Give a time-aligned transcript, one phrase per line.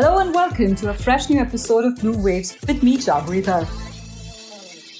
[0.00, 3.66] Hello and welcome to a fresh new episode of Blue Waves with me, Jagreeta.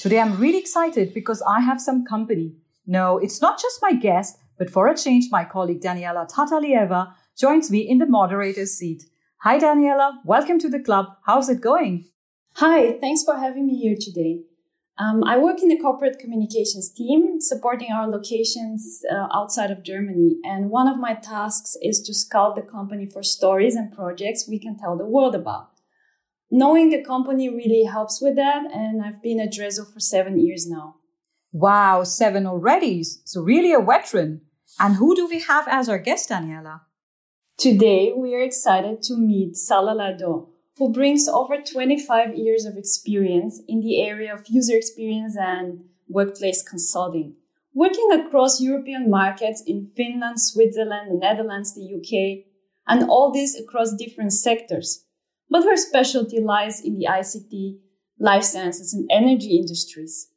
[0.00, 2.56] Today I'm really excited because I have some company.
[2.84, 7.70] No, it's not just my guest, but for a change, my colleague Daniela Tatalieva joins
[7.70, 9.04] me in the moderator's seat.
[9.42, 10.14] Hi, Daniela.
[10.24, 11.06] Welcome to the club.
[11.26, 12.06] How's it going?
[12.54, 14.40] Hi, thanks for having me here today.
[14.98, 20.38] Um, I work in the corporate communications team, supporting our locations uh, outside of Germany.
[20.44, 24.58] And one of my tasks is to scout the company for stories and projects we
[24.58, 25.70] can tell the world about.
[26.50, 30.66] Knowing the company really helps with that, and I've been at Drezzo for seven years
[30.68, 30.96] now.
[31.52, 33.04] Wow, seven already.
[33.04, 34.40] So, really a veteran.
[34.80, 36.80] And who do we have as our guest, Daniela?
[37.58, 40.48] Today, we are excited to meet Salah Lardot
[40.78, 46.62] who brings over 25 years of experience in the area of user experience and workplace
[46.62, 47.34] consulting,
[47.74, 52.44] working across European markets in Finland, Switzerland, the Netherlands, the UK,
[52.86, 55.04] and all this across different sectors.
[55.50, 57.78] But her specialty lies in the ICT,
[58.20, 60.30] life sciences, and energy industries.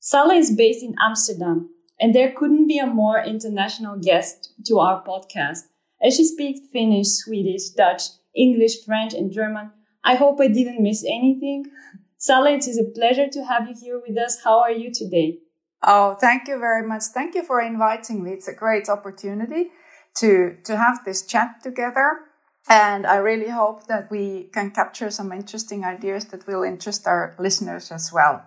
[0.00, 1.70] Salah is based in Amsterdam,
[2.00, 5.64] and there couldn't be a more international guest to our podcast,
[6.02, 8.02] as she speaks Finnish, Swedish, Dutch,
[8.38, 9.72] English, French, and German.
[10.04, 11.66] I hope I didn't miss anything.
[12.18, 14.38] Salah, it is a pleasure to have you here with us.
[14.42, 15.38] How are you today?
[15.82, 17.04] Oh, thank you very much.
[17.14, 18.32] Thank you for inviting me.
[18.32, 19.70] It's a great opportunity
[20.16, 22.20] to, to have this chat together.
[22.68, 27.34] And I really hope that we can capture some interesting ideas that will interest our
[27.38, 28.42] listeners as well.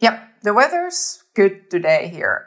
[0.00, 2.46] Yep, the weather's good today here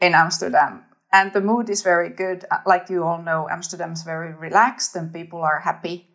[0.00, 0.85] in Amsterdam.
[1.12, 2.44] And the mood is very good.
[2.50, 6.08] Uh, like you all know, Amsterdam's very relaxed and people are happy.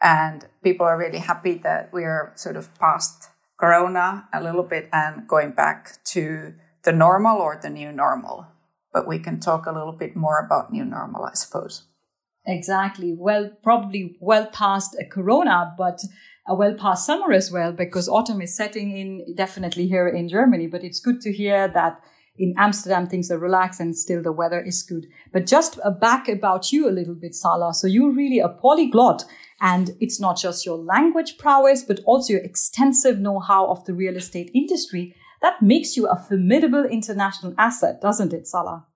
[0.00, 5.26] And people are really happy that we're sort of past Corona a little bit and
[5.26, 6.54] going back to
[6.84, 8.46] the normal or the new normal.
[8.92, 11.84] But we can talk a little bit more about new normal, I suppose.
[12.46, 13.14] Exactly.
[13.18, 16.00] Well, probably well past Corona, but
[16.46, 20.66] a well past summer as well, because autumn is setting in definitely here in Germany.
[20.66, 22.00] But it's good to hear that
[22.38, 25.06] in Amsterdam, things are relaxed and still the weather is good.
[25.32, 27.74] But just back about you a little bit, Salah.
[27.74, 29.24] So you're really a polyglot
[29.60, 34.16] and it's not just your language prowess, but also your extensive know-how of the real
[34.16, 38.86] estate industry that makes you a formidable international asset, doesn't it, Salah?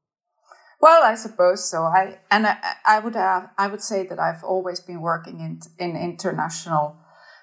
[0.80, 1.84] Well, I suppose so.
[1.84, 5.60] I and I, I would have, I would say that I've always been working in
[5.78, 6.96] in international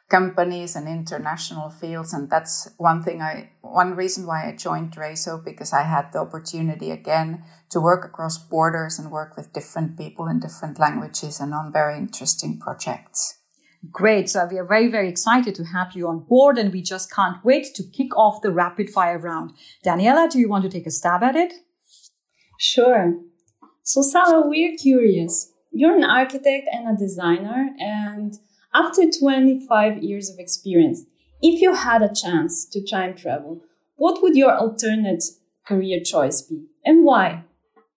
[0.09, 2.13] companies and international fields.
[2.13, 6.19] And that's one thing I, one reason why I joined Drezzo because I had the
[6.19, 11.53] opportunity again to work across borders and work with different people in different languages and
[11.53, 13.35] on very interesting projects.
[13.91, 14.29] Great.
[14.29, 17.43] So we are very, very excited to have you on board and we just can't
[17.45, 19.51] wait to kick off the rapid fire round.
[19.85, 21.53] Daniela, do you want to take a stab at it?
[22.59, 23.13] Sure.
[23.83, 25.53] So Salah, we're curious.
[25.71, 28.33] You're an architect and a designer and
[28.73, 31.03] after 25 years of experience,
[31.41, 33.61] if you had a chance to time travel,
[33.95, 35.23] what would your alternate
[35.65, 37.43] career choice be and why?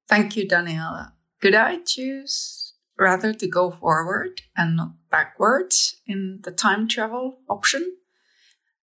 [0.09, 1.13] Thank you, Daniela.
[1.41, 7.97] Could I choose rather to go forward and not backwards in the time travel option?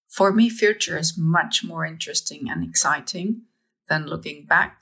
[0.09, 3.43] For me, future is much more interesting and exciting
[3.87, 4.81] than looking back.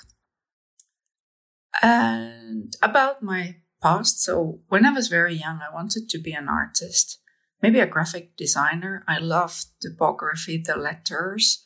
[1.82, 4.22] And about my past.
[4.22, 7.20] So when I was very young, I wanted to be an artist,
[7.62, 9.04] maybe a graphic designer.
[9.08, 11.66] I loved typography, the letters,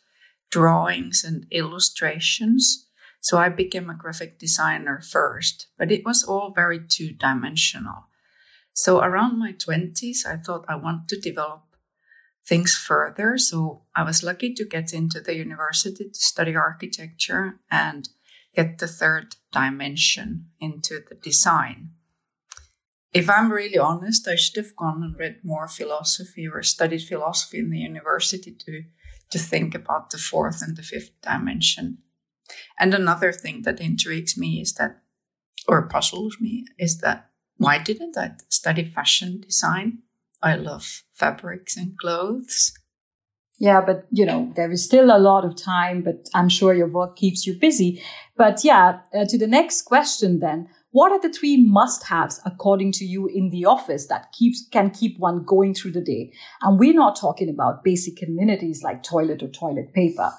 [0.50, 2.88] drawings, and illustrations.
[3.20, 8.08] So I became a graphic designer first, but it was all very two dimensional.
[8.74, 11.64] So around my 20s, I thought I want to develop
[12.46, 13.38] things further.
[13.38, 18.10] So I was lucky to get into the university to study architecture and
[18.56, 21.92] get the third dimension into the design
[23.14, 27.60] if I'm really honest, I should have gone and read more philosophy or studied philosophy
[27.60, 28.84] in the university to,
[29.30, 32.00] to think about the fourth and the fifth dimension.
[32.80, 35.02] And another thing that intrigues me is that,
[35.68, 40.00] or puzzles me, is that why didn't I study fashion design?
[40.42, 42.74] I love fabrics and clothes.
[43.60, 46.88] Yeah, but you know, there is still a lot of time, but I'm sure your
[46.88, 48.02] work keeps you busy.
[48.36, 50.68] But yeah, uh, to the next question then.
[50.94, 55.18] What are the three must-haves according to you in the office that keeps can keep
[55.18, 56.32] one going through the day?
[56.62, 60.32] And we're not talking about basic amenities like toilet or toilet paper.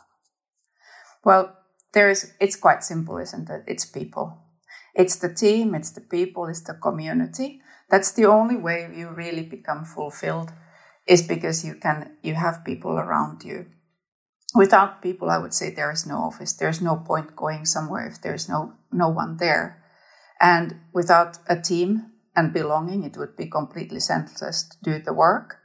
[1.24, 1.56] Well,
[1.92, 3.64] there is it's quite simple, isn't it?
[3.66, 4.38] It's people.
[4.94, 7.60] It's the team, it's the people, it's the community.
[7.90, 10.52] That's the only way you really become fulfilled
[11.08, 13.66] is because you can you have people around you.
[14.54, 16.52] Without people, I would say there is no office.
[16.52, 19.80] There's no point going somewhere if there's no no one there.
[20.40, 25.58] And without a team, and belonging, it would be completely senseless to do the work.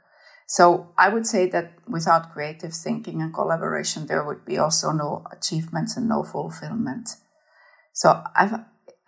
[0.46, 5.24] So I would say that without creative thinking and collaboration, there would be also no
[5.30, 7.10] achievements and no fulfillment.
[7.92, 8.54] So I've,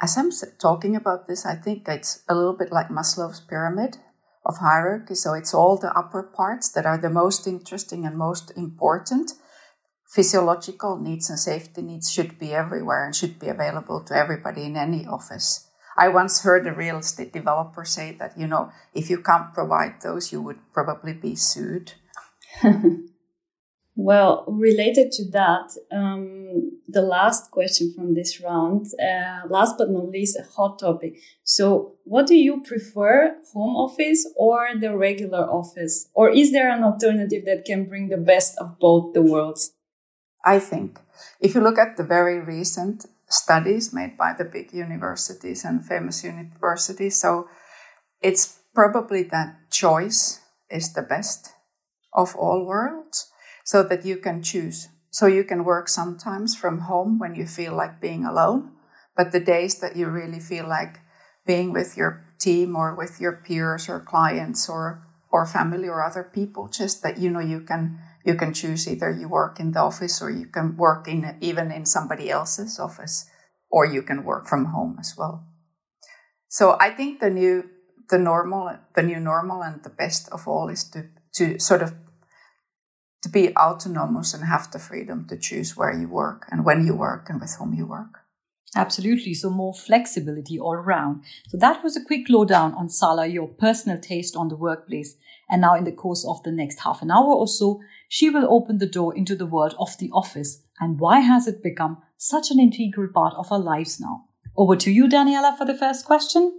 [0.00, 0.30] as I'm
[0.60, 3.98] talking about this, I think it's a little bit like Maslow's pyramid
[4.44, 5.14] of hierarchy.
[5.14, 9.32] So it's all the upper parts that are the most interesting and most important.
[10.12, 14.76] Physiological needs and safety needs should be everywhere and should be available to everybody in
[14.76, 15.70] any office.
[15.96, 20.02] I once heard a real estate developer say that, you know, if you can't provide
[20.02, 21.94] those, you would probably be sued.
[23.96, 30.10] well, related to that, um, the last question from this round, uh, last but not
[30.10, 31.16] least, a hot topic.
[31.42, 36.10] So, what do you prefer, home office or the regular office?
[36.12, 39.72] Or is there an alternative that can bring the best of both the worlds?
[40.44, 41.00] I think
[41.40, 46.22] if you look at the very recent studies made by the big universities and famous
[46.22, 47.20] universities.
[47.20, 47.48] So
[48.20, 50.40] it's probably that choice
[50.70, 51.52] is the best
[52.12, 53.30] of all worlds
[53.64, 54.88] so that you can choose.
[55.10, 58.72] So you can work sometimes from home when you feel like being alone,
[59.16, 61.00] but the days that you really feel like
[61.46, 66.22] being with your team or with your peers or clients or or family or other
[66.22, 69.80] people just that you know you can you can choose either you work in the
[69.80, 73.28] office or you can work in even in somebody else's office
[73.70, 75.44] or you can work from home as well
[76.48, 77.64] so i think the new
[78.10, 81.94] the normal the new normal and the best of all is to to sort of
[83.22, 86.94] to be autonomous and have the freedom to choose where you work and when you
[86.94, 88.22] work and with whom you work
[88.74, 89.34] Absolutely.
[89.34, 91.24] So more flexibility all around.
[91.48, 95.14] So that was a quick lowdown on Sala, your personal taste on the workplace.
[95.50, 97.80] And now in the course of the next half an hour or so,
[98.14, 101.62] she will open the door into the world of the office and why has it
[101.62, 104.24] become such an integral part of our lives now?
[104.54, 106.52] Over to you, Daniela, for the first question.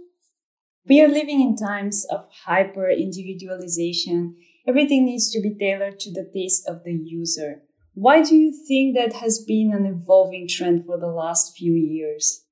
[0.84, 4.34] We are living in times of hyper individualization.
[4.66, 7.62] Everything needs to be tailored to the taste of the user.
[7.92, 12.46] Why do you think that has been an evolving trend for the last few years?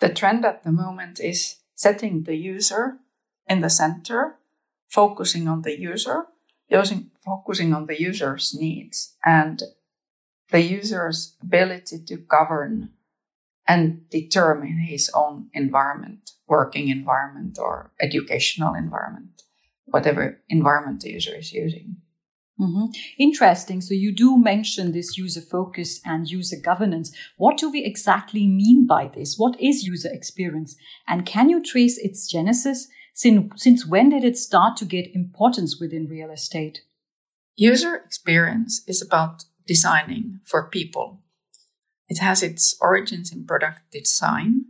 [0.00, 2.98] The trend at the moment is setting the user
[3.46, 4.40] in the center,
[4.88, 6.24] focusing on the user,
[6.70, 9.62] using, focusing on the user's needs and
[10.50, 12.90] the user's ability to govern
[13.66, 19.42] and determine his own environment, working environment or educational environment,
[19.86, 21.96] whatever environment the user is using.
[22.60, 22.86] Mm-hmm.
[23.18, 23.80] Interesting.
[23.80, 27.10] So you do mention this user focus and user governance.
[27.38, 29.36] What do we exactly mean by this?
[29.38, 30.76] What is user experience?
[31.08, 32.88] And can you trace its genesis?
[33.20, 36.84] Since, since when did it start to get importance within real estate?
[37.54, 41.20] User experience is about designing for people.
[42.08, 44.64] It has its origins in product design.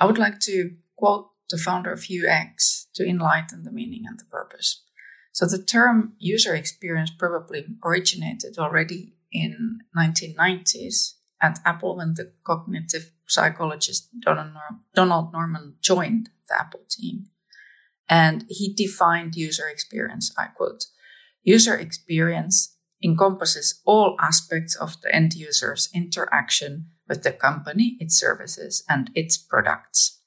[0.00, 4.24] I would like to quote the founder of UX to enlighten the meaning and the
[4.24, 4.82] purpose.
[5.30, 13.12] So the term user experience probably originated already in 1990s at Apple when the cognitive
[13.28, 17.28] psychologist Donald Norman joined the Apple team.
[18.08, 20.32] And he defined user experience.
[20.38, 20.84] I quote,
[21.42, 28.84] user experience encompasses all aspects of the end user's interaction with the company, its services,
[28.88, 30.20] and its products.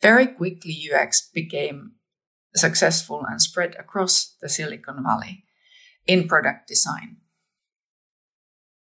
[0.00, 1.92] Very quickly, UX became
[2.54, 5.44] successful and spread across the Silicon Valley
[6.06, 7.16] in product design.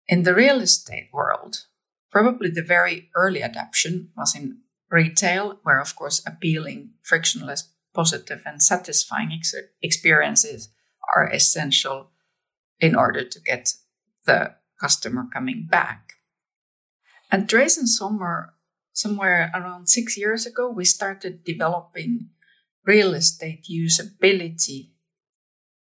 [0.08, 1.66] In the real estate world,
[2.12, 4.60] probably the very early adoption was in
[4.90, 10.70] retail, where, of course, appealing, frictionless, positive, and satisfying ex- experiences
[11.16, 12.12] are essential
[12.80, 13.74] in order to get
[14.26, 16.14] the customer coming back.
[17.32, 18.54] At Drees & Sommer,
[18.94, 22.30] somewhere around six years ago, we started developing
[22.86, 24.92] real estate usability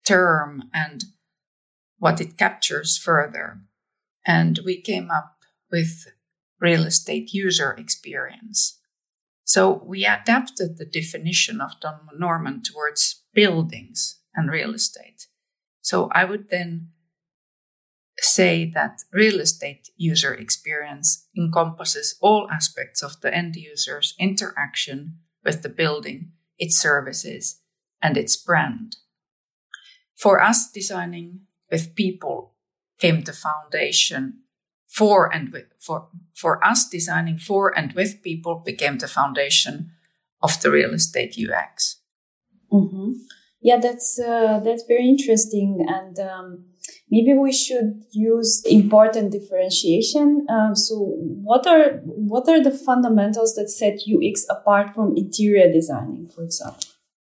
[0.06, 1.06] term and
[1.98, 3.60] what it captures further.
[4.26, 5.38] And we came up
[5.72, 6.08] with
[6.60, 8.79] real estate user experience.
[9.50, 15.26] So we adapted the definition of Don Norman towards buildings and real estate.
[15.82, 16.90] So I would then
[18.20, 25.64] say that real estate user experience encompasses all aspects of the end user's interaction with
[25.64, 27.62] the building its services,
[28.04, 28.98] and its brand.
[30.16, 31.42] For us, designing
[31.72, 32.54] with people
[33.00, 34.42] came the foundation
[34.90, 39.92] for and with for for us designing for and with people became the foundation
[40.42, 41.98] of the real estate UX.
[42.72, 43.12] Mm-hmm.
[43.62, 45.86] Yeah, that's uh, that's very interesting.
[45.88, 46.66] And um,
[47.12, 50.48] maybe we should use important differentiation.
[50.50, 56.30] Um, so what are, what are the fundamentals that set UX apart from interior designing,
[56.34, 56.84] for example?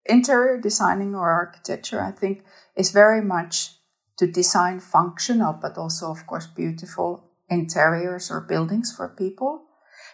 [0.07, 2.45] Interior designing or architecture, I think,
[2.77, 3.71] is very much
[4.19, 9.65] to design functional, but also, of course, beautiful interiors or buildings for people.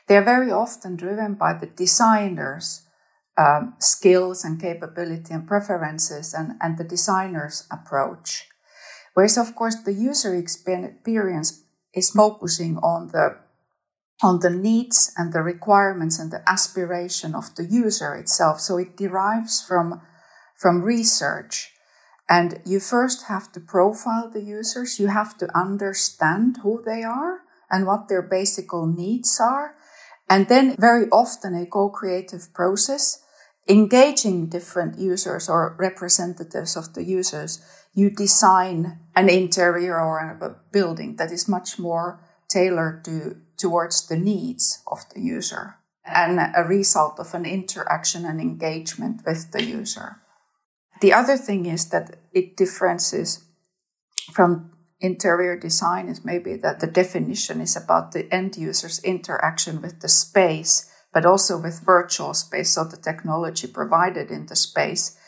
[0.08, 2.82] They're very often driven by the designer's
[3.38, 8.48] um, skills and capability and preferences and, and the designer's approach.
[9.14, 11.62] Whereas, of course, the user experience
[11.94, 13.36] is focusing on the
[14.22, 18.60] on the needs and the requirements and the aspiration of the user itself.
[18.60, 20.00] So it derives from,
[20.58, 21.72] from research.
[22.28, 24.98] And you first have to profile the users.
[24.98, 27.40] You have to understand who they are
[27.70, 29.76] and what their basic needs are.
[30.28, 33.22] And then very often a co-creative process,
[33.68, 37.64] engaging different users or representatives of the users,
[37.94, 44.16] you design an interior or a building that is much more tailored to, towards the
[44.16, 50.20] needs of the user and a result of an interaction and engagement with the user.
[51.00, 53.44] The other thing is that it differences
[54.32, 60.00] from interior design is maybe that the definition is about the end user's interaction with
[60.00, 62.74] the space, but also with virtual space.
[62.74, 65.18] So the technology provided in the space,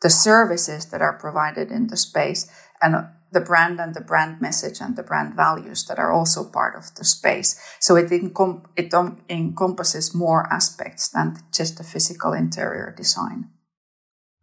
[0.00, 2.48] the services that are provided in the space,
[2.80, 6.76] and the brand and the brand message and the brand values that are also part
[6.76, 7.60] of the space.
[7.80, 8.94] So it, encom- it
[9.28, 13.50] encompasses more aspects than just the physical interior design.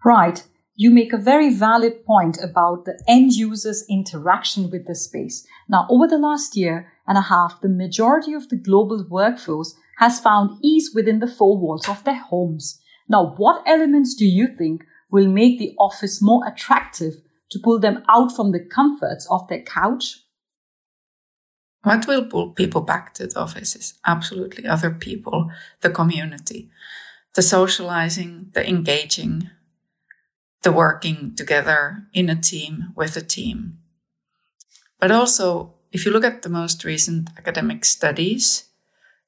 [0.05, 0.43] Right
[0.75, 5.45] you make a very valid point about the end user's interaction with the space.
[5.69, 10.19] Now, over the last year and a half, the majority of the global workforce has
[10.19, 12.79] found ease within the four walls of their homes.
[13.07, 18.03] Now, what elements do you think will make the office more attractive to pull them
[18.09, 20.21] out from the comforts of their couch?
[21.83, 25.51] What will pull people back to the office is absolutely other people,
[25.81, 26.71] the community,
[27.35, 29.49] the socializing, the engaging,
[30.63, 33.77] the working together in a team with a team.
[34.99, 38.65] But also, if you look at the most recent academic studies,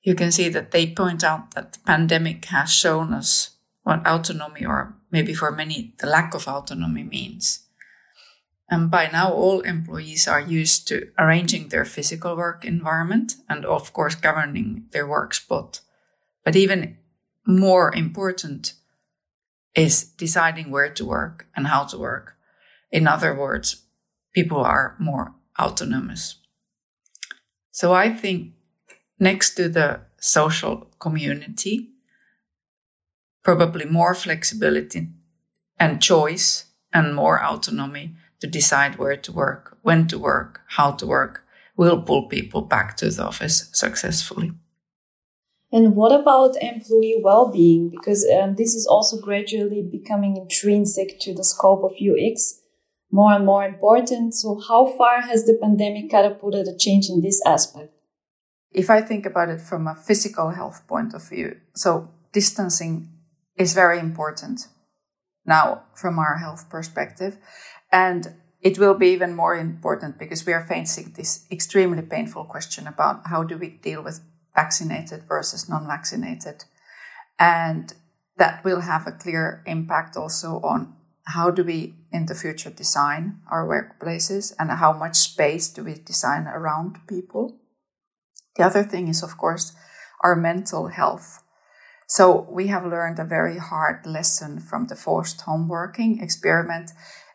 [0.01, 3.51] you can see that they point out that the pandemic has shown us
[3.83, 7.65] what autonomy, or maybe for many, the lack of autonomy means.
[8.69, 13.93] And by now, all employees are used to arranging their physical work environment and, of
[13.93, 15.81] course, governing their work spot.
[16.43, 16.97] But even
[17.45, 18.73] more important,
[19.75, 22.35] is deciding where to work and how to work.
[22.91, 23.83] In other words,
[24.33, 26.37] people are more autonomous.
[27.71, 28.53] So I think
[29.19, 31.89] next to the social community,
[33.43, 35.09] probably more flexibility
[35.77, 41.05] and choice and more autonomy to decide where to work, when to work, how to
[41.05, 41.43] work
[41.77, 44.53] will pull people back to the office successfully.
[45.75, 47.89] And what about employee well-being?
[47.89, 52.61] Because um, this is also gradually becoming intrinsic to the scope of UX,
[53.11, 54.33] more and more important.
[54.35, 57.91] So how far has the pandemic catapulted a change in this aspect?
[58.71, 63.09] If I think about it from a physical health point of view, so distancing
[63.57, 64.69] is very important
[65.45, 67.37] now from our health perspective.
[67.91, 72.87] And it will be even more important because we are facing this extremely painful question
[72.87, 74.21] about how do we deal with
[74.55, 76.65] vaccinated versus non vaccinated.
[77.37, 77.93] And
[78.37, 80.95] that will have a clear impact also on
[81.27, 85.95] how do we in the future design our workplaces and how much space do we
[85.95, 87.57] design around people.
[88.55, 89.73] The other thing is, of course,
[90.23, 91.43] our mental health.
[92.07, 96.91] So we have learned a very hard lesson from the forced home working experiment.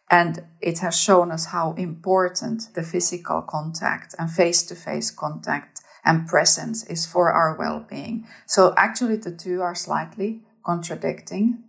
[0.08, 5.79] And it has shown us how important the physical contact and face to face contact
[6.04, 8.26] and presence is for our well-being.
[8.46, 11.64] So actually the two are slightly contradicting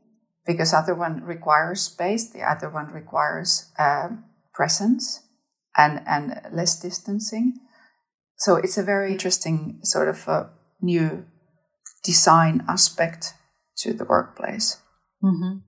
[0.45, 5.21] because other one requires space, the other one requires um, presence
[5.77, 7.53] and, and less distancing.
[8.37, 10.49] So it's a very interesting sort of a
[10.81, 11.25] new
[12.03, 13.33] design aspect
[13.77, 14.77] to the workplace.
[15.23, 15.59] Mm-hmm.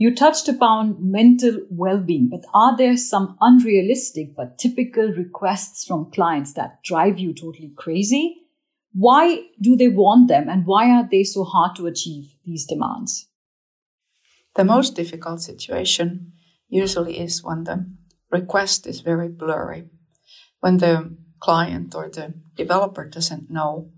[0.00, 6.52] You touched upon mental well-being, but are there some unrealistic but typical requests from clients
[6.52, 8.36] that drive you totally crazy?
[8.92, 13.26] Why do they want them and why are they so hard to achieve these demands?
[14.54, 16.32] The most difficult situation
[16.68, 17.90] usually is when the
[18.30, 19.88] request is very blurry,
[20.60, 23.90] when the client or the developer doesn't know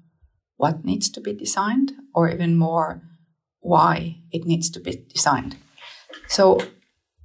[0.56, 3.02] what needs to be designed or even more
[3.60, 5.56] why it needs to be designed.
[6.30, 6.58] So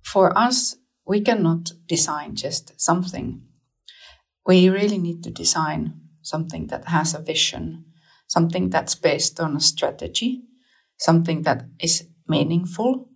[0.03, 0.75] for us,
[1.07, 3.45] we cannot design just something
[4.45, 7.85] we really need to design something that has a vision,
[8.27, 10.43] something that's based on a strategy,
[10.97, 13.09] something that is meaningful.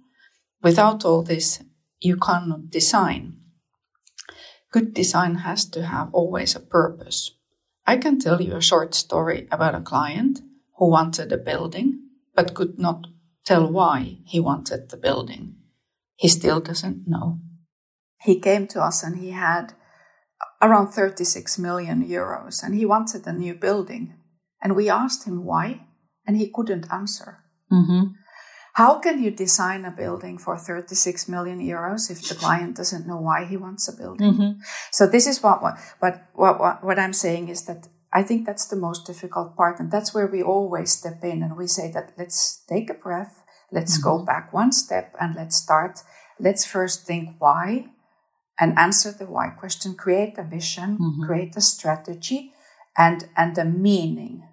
[0.62, 1.64] Without all this,
[2.02, 3.38] you cannot design.
[4.72, 7.32] Good design has to have always a purpose.
[7.86, 10.42] I can tell you a short story about a client
[10.78, 12.00] who wanted a building
[12.36, 13.08] but could not
[13.46, 15.56] tell why he wanted the building.
[16.20, 17.40] He still doesn't know.
[18.22, 19.74] He came to us and he had
[20.62, 24.16] around 36 million euros and he wanted a new building.
[24.62, 25.88] And we asked him why,
[26.28, 27.40] and he couldn't answer.
[27.72, 28.16] Mm-hmm.
[28.74, 33.22] How can you design a building for 36 million euros if the client doesn't know
[33.22, 34.34] why he wants a building?
[34.34, 34.60] Mm-hmm.
[34.92, 38.68] So this is what, what, what, what, what I'm saying is that I think that's
[38.68, 39.80] the most difficult part.
[39.80, 43.42] And that's where we always step in and we say that let's take a breath.
[43.72, 44.04] Let's Mm-hmm.
[44.04, 46.04] go back one step and let's start.
[46.40, 47.90] Let's first think why
[48.60, 51.26] and answer the why question, create a vision, Mhm.
[51.28, 52.54] create a strategy
[52.98, 54.48] and, and a meaning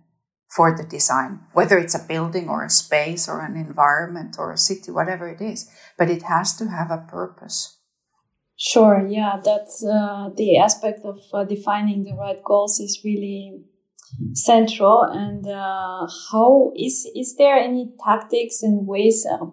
[0.48, 4.58] for the design, whether it's a building or a space or an environment or a
[4.58, 5.68] city, whatever it is,
[5.98, 7.76] but it has to have a purpose.
[8.56, 13.62] Sure, yeah, that's uh, the aspect of uh, defining the right goals is really
[14.32, 15.02] central.
[15.02, 19.46] And uh, how is is there any tactics and ways uh,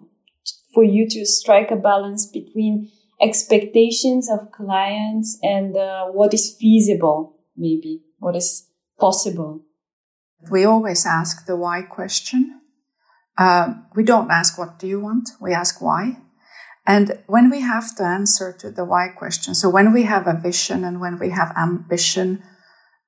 [0.72, 7.36] for you to strike a balance between expectations of clients and uh, what is feasible,
[7.56, 8.68] maybe what is
[8.98, 9.62] possible?
[10.50, 12.60] We always ask the why question.
[13.38, 16.18] Um, we don't ask what do you want, we ask why.
[16.86, 20.38] And when we have the answer to the why question, so when we have a
[20.38, 22.42] vision and when we have ambition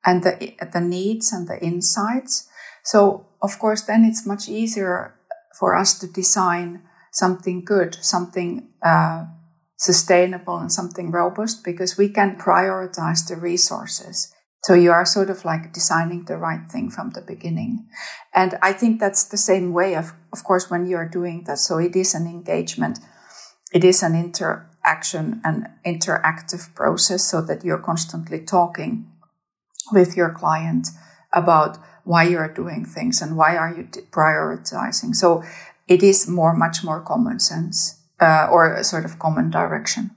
[0.06, 2.48] and the, the needs and the insights,
[2.84, 5.14] so of course then it's much easier
[5.58, 6.82] for us to design
[7.12, 9.24] something good, something uh,
[9.78, 14.32] sustainable and something robust because we can prioritize the resources.
[14.64, 17.86] So you are sort of like designing the right thing from the beginning.
[18.34, 21.58] And I think that's the same way of, of course, when you're doing that.
[21.58, 22.98] So it is an engagement.
[23.72, 29.06] It is an interaction and interactive process so that you're constantly talking
[29.92, 30.88] with your client
[31.32, 35.14] about why you're doing things and why are you prioritizing.
[35.14, 35.42] So
[35.88, 40.10] it is more, much more common sense uh, or a sort of common direction.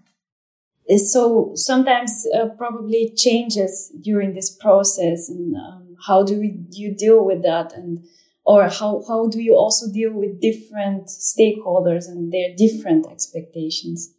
[0.98, 7.24] So sometimes uh, probably changes during this process, and um, how do we, you deal
[7.24, 8.04] with that, and
[8.44, 14.16] or how how do you also deal with different stakeholders and their different expectations?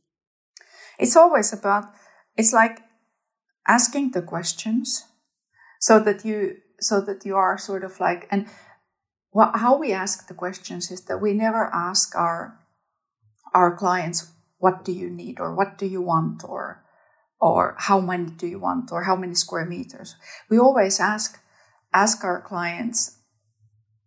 [1.00, 1.86] It's always about
[2.36, 2.78] it's like
[3.66, 5.06] asking the questions
[5.80, 8.46] so that you so that you are sort of like and
[9.32, 12.58] what, how we ask the questions is that we never ask our
[13.54, 15.40] our clients what do you need?
[15.40, 16.44] or what do you want?
[16.44, 16.84] or
[17.40, 18.92] or how many do you want?
[18.92, 20.16] or how many square meters?
[20.48, 21.40] We always ask
[21.92, 23.16] ask our clients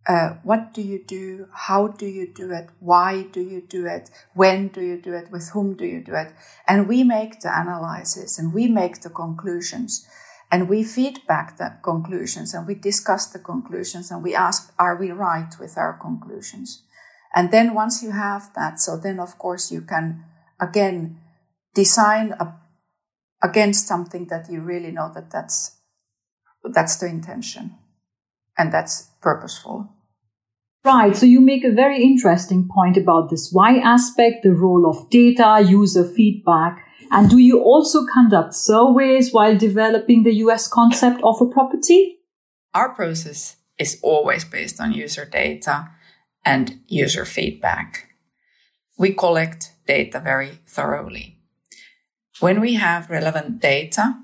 [0.06, 1.48] uh, what do you do?
[1.54, 2.68] How do you do it?
[2.80, 4.10] Why do you do it?
[4.34, 5.32] When do you do it?
[5.32, 6.34] With whom do you do it?
[6.68, 10.06] And we make the analysis and we make the conclusions
[10.54, 15.10] and we feedback the conclusions and we discuss the conclusions and we ask are we
[15.10, 16.84] right with our conclusions
[17.36, 20.24] and then once you have that so then of course you can
[20.62, 21.20] again
[21.74, 22.54] design a,
[23.42, 25.80] against something that you really know that that's
[26.72, 27.76] that's the intention
[28.56, 29.90] and that's purposeful
[30.86, 31.16] Right.
[31.16, 35.66] So you make a very interesting point about this why aspect, the role of data,
[35.66, 36.86] user feedback.
[37.12, 42.20] And do you also conduct surveys while developing the UX concept of a property?
[42.74, 45.90] Our process is always based on user data
[46.46, 48.10] and user feedback.
[48.98, 51.40] We collect data very thoroughly.
[52.40, 54.18] When we have relevant data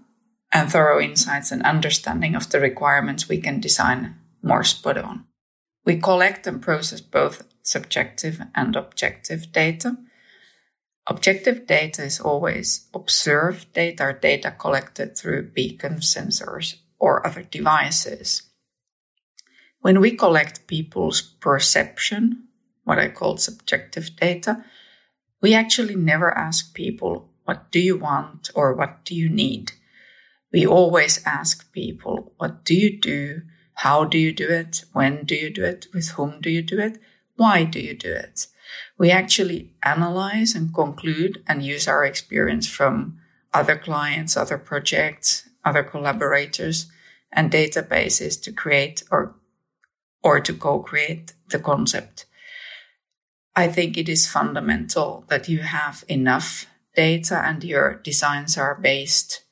[0.51, 5.25] and thorough insights and understanding of the requirements, we can design more spot on.
[5.85, 9.97] We collect and process both subjective and objective data.
[11.09, 18.43] Objective data is always observed data or data collected through beacon sensors or other devices.
[19.81, 22.43] When we collect people's perception,
[22.83, 24.63] what I call subjective data,
[25.41, 29.71] we actually never ask people, what do you want or what do you need?
[30.53, 33.41] We always ask people, what do you do?
[33.73, 34.83] How do you do it?
[34.93, 35.87] When do you do it?
[35.91, 36.99] With whom do you do it?
[37.35, 38.45] Why do you do it?
[38.97, 43.19] We actually analyze and conclude and use our experience from
[43.53, 46.87] other clients, other projects, other collaborators
[47.31, 49.35] and databases to create or
[50.21, 52.25] or to co-create the concept.
[53.55, 59.43] I think it is fundamental that you have enough data and your designs are based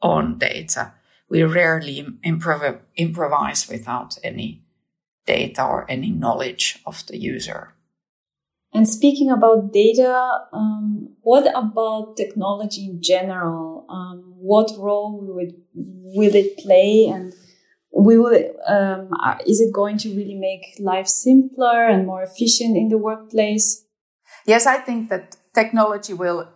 [0.00, 0.94] on data.
[1.28, 4.60] we rarely improv- improvise without any
[5.26, 7.74] data or any knowledge of the user.
[8.74, 13.86] And speaking about data, um, what about technology in general?
[13.88, 17.34] Um, what role will it, will it play, and
[17.94, 18.34] we will
[18.66, 19.10] um,
[19.46, 23.84] is it going to really make life simpler and more efficient in the workplace?
[24.46, 26.48] Yes, I think that technology will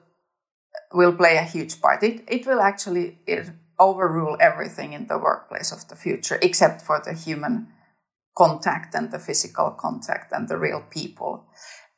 [0.95, 2.03] will play a huge part.
[2.03, 7.01] It it will actually it overrule everything in the workplace of the future, except for
[7.05, 7.69] the human
[8.37, 11.47] contact and the physical contact and the real people.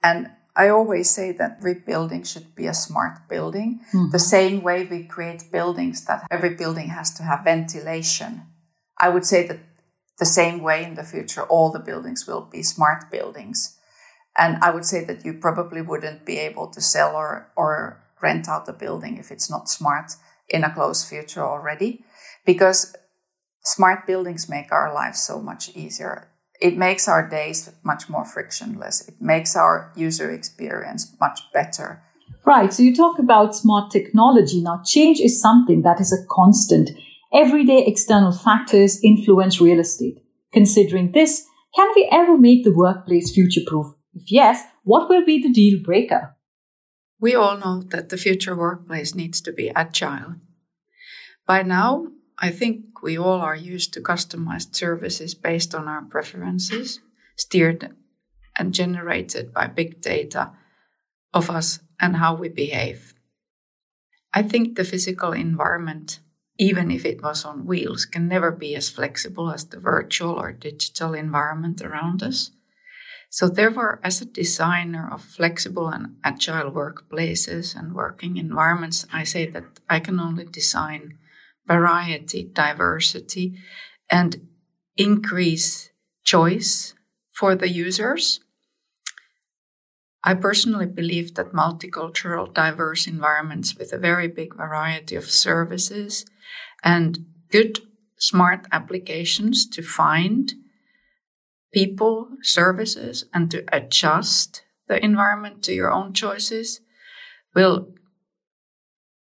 [0.03, 3.81] And I always say that every building should be a smart building.
[3.93, 4.11] Mm-hmm.
[4.11, 8.43] The same way we create buildings that every building has to have ventilation.
[8.99, 9.61] I would say that
[10.19, 13.79] the same way in the future, all the buildings will be smart buildings.
[14.37, 18.49] And I would say that you probably wouldn't be able to sell or, or rent
[18.49, 20.13] out a building if it's not smart
[20.49, 22.05] in a close future already,
[22.45, 22.97] because
[23.63, 26.29] smart buildings make our lives so much easier.
[26.61, 29.07] It makes our days much more frictionless.
[29.09, 32.03] It makes our user experience much better.
[32.45, 32.73] Right.
[32.73, 34.61] So you talk about smart technology.
[34.61, 36.91] Now, change is something that is a constant.
[37.33, 40.23] Everyday external factors influence real estate.
[40.53, 43.95] Considering this, can we ever make the workplace future proof?
[44.15, 46.35] If yes, what will be the deal breaker?
[47.21, 50.37] We all know that the future workplace needs to be agile.
[51.47, 52.07] By now,
[52.41, 57.01] I think we all are used to customized services based on our preferences,
[57.37, 57.95] steered
[58.57, 60.53] and generated by big data
[61.35, 63.15] of us and how we behave.
[64.33, 66.21] I think the physical environment,
[66.59, 70.53] even if it was on wheels, can never be as flexible as the virtual or
[70.53, 72.51] digital environment around us.
[73.31, 79.47] So, therefore, as a designer of flexible and agile workplaces and working environments, I say
[79.51, 81.19] that I can only design
[81.69, 83.55] variety, diversity,
[84.11, 84.49] and
[84.97, 85.91] increase
[86.25, 86.95] choice
[87.31, 88.41] for the users.
[90.25, 96.27] I personally believe that multicultural, diverse environments with a very big variety of services
[96.83, 97.81] and good,
[98.19, 100.55] smart applications to find
[101.73, 106.81] people, services, and to adjust the environment to your own choices
[107.55, 107.89] will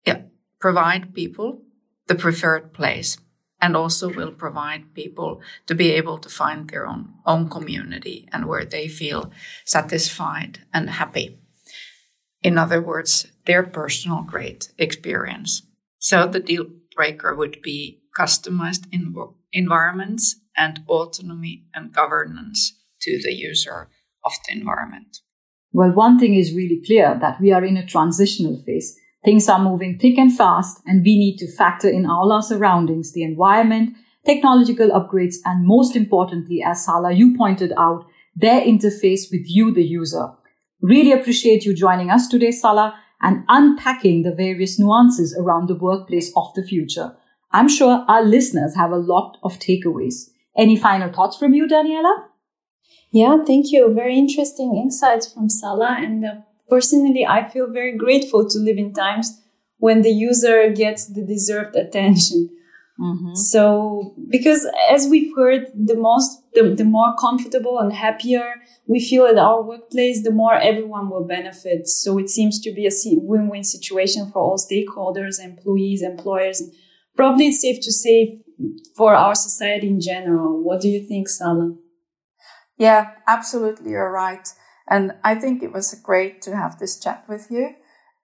[0.06, 0.22] yeah,
[0.60, 1.63] provide people
[2.06, 3.18] the preferred place
[3.60, 8.46] and also will provide people to be able to find their own own community and
[8.46, 9.30] where they feel
[9.64, 11.38] satisfied and happy.
[12.42, 15.62] In other words, their personal great experience.
[15.98, 18.84] So the deal breaker would be customized
[19.52, 23.88] environments and autonomy and governance to the user
[24.24, 25.18] of the environment.
[25.72, 28.96] Well, one thing is really clear that we are in a transitional phase.
[29.24, 33.12] Things are moving thick and fast, and we need to factor in all our surroundings,
[33.12, 38.04] the environment, technological upgrades, and most importantly, as Sala, you pointed out,
[38.36, 40.28] their interface with you, the user.
[40.82, 46.30] Really appreciate you joining us today, Sala, and unpacking the various nuances around the workplace
[46.36, 47.16] of the future.
[47.52, 50.30] I'm sure our listeners have a lot of takeaways.
[50.56, 52.24] Any final thoughts from you, Daniela?
[53.10, 53.94] Yeah, thank you.
[53.94, 55.96] Very interesting insights from Sala.
[56.00, 56.34] And uh,
[56.68, 59.40] personally, I feel very grateful to live in times
[59.78, 62.50] when the user gets the deserved attention.
[63.00, 63.34] Mm-hmm.
[63.34, 68.54] So, because as we've heard, the most, the, the more comfortable and happier
[68.86, 71.88] we feel at our workplace, the more everyone will benefit.
[71.88, 76.62] So it seems to be a win-win situation for all stakeholders, employees, employers,
[77.16, 78.42] probably it's safe to say
[78.96, 80.62] for our society in general.
[80.62, 81.74] What do you think, Sala?
[82.76, 83.90] Yeah, absolutely.
[83.90, 84.46] You're right.
[84.88, 87.74] And I think it was great to have this chat with you.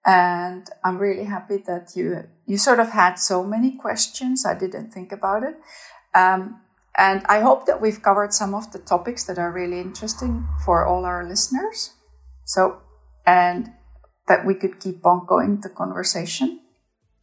[0.05, 4.45] And I'm really happy that you, you sort of had so many questions.
[4.45, 5.55] I didn't think about it.
[6.15, 6.61] Um,
[6.97, 10.85] and I hope that we've covered some of the topics that are really interesting for
[10.85, 11.91] all our listeners.
[12.45, 12.81] So,
[13.25, 13.71] and
[14.27, 16.59] that we could keep on going the conversation.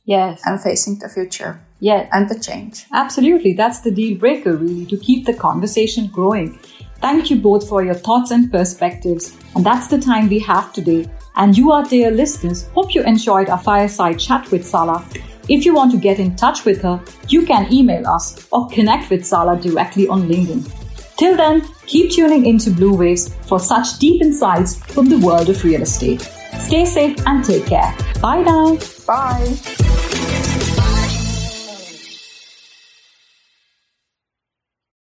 [0.05, 0.41] Yes.
[0.47, 1.61] And facing the future.
[1.81, 2.09] Yes.
[2.13, 2.87] And the change.
[2.93, 3.53] Absolutely.
[3.53, 6.59] That's the deal breaker, really, to keep the conversation growing.
[7.01, 9.37] Thank you both for your thoughts and perspectives.
[9.55, 11.09] And that's the time we have today.
[11.37, 15.07] And you, our dear listeners, hope you enjoyed our fireside chat with Sala.
[15.49, 19.11] If you want to get in touch with her, you can email us or connect
[19.11, 20.69] with Sala directly on LinkedIn.
[21.17, 25.65] Till then, keep tuning into Blue Waves for such deep insights from the world of
[25.65, 26.21] real estate.
[26.59, 27.95] Stay safe and take care.
[28.21, 28.77] Bye now.
[29.07, 29.98] Bye.